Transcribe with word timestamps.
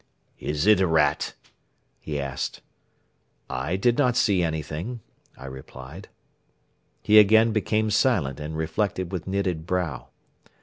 "Is 0.39 0.65
it 0.65 0.81
a 0.81 0.87
rat?" 0.87 1.35
he 1.99 2.19
asked. 2.19 2.61
"I 3.51 3.75
did 3.75 3.99
not 3.99 4.17
see 4.17 4.41
anything," 4.41 5.01
I 5.37 5.45
replied. 5.45 6.09
He 7.03 7.19
again 7.19 7.51
became 7.51 7.91
silent 7.91 8.39
and 8.39 8.57
reflected 8.57 9.11
with 9.11 9.27
knitted 9.27 9.67
brow. 9.67 10.07